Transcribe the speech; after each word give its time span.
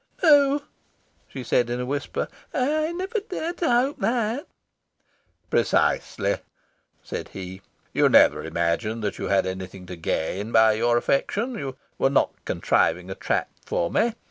"No," 0.23 0.63
she 1.27 1.43
said 1.43 1.69
in 1.69 1.79
a 1.79 1.85
whisper; 1.85 2.27
"I 2.55 2.91
never 2.91 3.19
dared 3.19 3.57
to 3.57 3.69
hope 3.69 3.99
that." 3.99 4.47
"Precisely," 5.51 6.37
said 7.03 7.27
he. 7.27 7.61
"You 7.93 8.09
never 8.09 8.43
imagined 8.43 9.03
that 9.03 9.19
you 9.19 9.27
had 9.27 9.45
anything 9.45 9.85
to 9.85 9.95
gain 9.95 10.51
by 10.51 10.71
your 10.73 10.97
affection. 10.97 11.53
You 11.55 11.77
were 11.99 12.09
not 12.09 12.33
contriving 12.45 13.11
a 13.11 13.15
trap 13.15 13.51
for 13.63 13.91
me. 13.91 14.15